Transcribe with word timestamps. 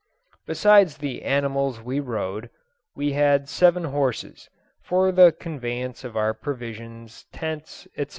Besides 0.47 0.97
the 0.97 1.21
animals 1.21 1.79
we 1.79 1.99
rode, 1.99 2.49
we 2.95 3.11
had 3.11 3.47
seven 3.47 3.83
horses, 3.83 4.49
for 4.81 5.11
the 5.11 5.31
conveyance 5.31 6.03
of 6.03 6.17
our 6.17 6.33
provisions, 6.33 7.27
tents, 7.31 7.87
etc. 7.95 8.09